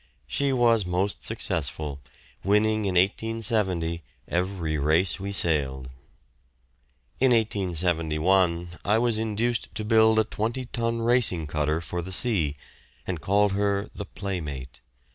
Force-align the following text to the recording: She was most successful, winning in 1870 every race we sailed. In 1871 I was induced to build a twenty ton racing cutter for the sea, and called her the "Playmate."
She 0.25 0.51
was 0.51 0.83
most 0.83 1.23
successful, 1.23 1.99
winning 2.43 2.85
in 2.85 2.95
1870 2.95 4.01
every 4.27 4.75
race 4.79 5.19
we 5.19 5.31
sailed. 5.31 5.91
In 7.19 7.31
1871 7.31 8.69
I 8.83 8.97
was 8.97 9.19
induced 9.19 9.67
to 9.75 9.85
build 9.85 10.17
a 10.17 10.23
twenty 10.23 10.65
ton 10.65 11.01
racing 11.01 11.45
cutter 11.45 11.81
for 11.81 12.01
the 12.01 12.11
sea, 12.11 12.57
and 13.05 13.21
called 13.21 13.51
her 13.51 13.91
the 13.93 14.05
"Playmate." 14.05 14.81